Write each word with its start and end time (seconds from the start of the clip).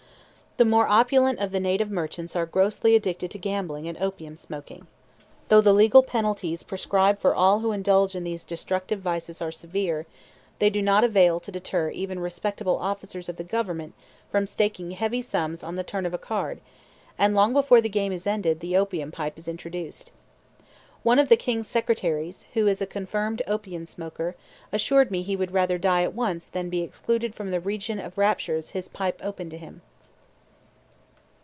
The 0.57 0.65
more 0.65 0.85
opulent 0.87 1.39
of 1.39 1.51
the 1.51 1.61
native 1.61 1.89
merchants 1.89 2.35
are 2.35 2.45
grossly 2.45 2.93
addicted 2.93 3.31
to 3.31 3.37
gambling 3.37 3.87
and 3.87 3.97
opium 4.01 4.35
smoking. 4.35 4.85
Though 5.47 5.61
the 5.61 5.71
legal 5.71 6.03
penalties 6.03 6.61
prescribed 6.61 7.19
for 7.19 7.33
all 7.33 7.59
who 7.61 7.71
indulge 7.71 8.15
in 8.15 8.25
these 8.25 8.43
destructive 8.43 8.99
vices 8.99 9.41
are 9.41 9.53
severe, 9.53 10.05
they 10.59 10.69
do 10.69 10.81
not 10.81 11.05
avail 11.05 11.39
to 11.39 11.53
deter 11.53 11.89
even 11.89 12.19
respectable 12.19 12.77
officers 12.77 13.29
of 13.29 13.37
the 13.37 13.45
government 13.45 13.93
from 14.29 14.45
staking 14.45 14.91
heavy 14.91 15.21
sums 15.21 15.63
on 15.63 15.77
the 15.77 15.85
turn 15.85 16.05
of 16.05 16.13
a 16.13 16.17
card; 16.17 16.59
and 17.17 17.33
long 17.33 17.53
before 17.53 17.79
the 17.79 17.87
game 17.89 18.11
is 18.11 18.27
ended 18.27 18.59
the 18.59 18.75
opium 18.75 19.09
pipe 19.09 19.37
is 19.37 19.47
introduced. 19.47 20.11
One 21.01 21.17
of 21.17 21.29
the 21.29 21.37
king's 21.37 21.67
secretaries, 21.69 22.43
who 22.55 22.65
was 22.65 22.81
a 22.81 22.85
confirmed 22.85 23.41
opium 23.47 23.85
smoker, 23.85 24.35
assured 24.73 25.11
me 25.11 25.21
he 25.21 25.37
would 25.37 25.51
rather 25.53 25.77
die 25.77 26.03
at 26.03 26.13
once 26.13 26.45
than 26.45 26.69
be 26.69 26.81
excluded 26.81 27.33
from 27.33 27.51
the 27.51 27.61
region 27.61 27.99
of 27.99 28.17
raptures 28.17 28.71
his 28.71 28.89
pipe 28.89 29.21
opened 29.23 29.51
to 29.51 29.57
him. 29.57 29.81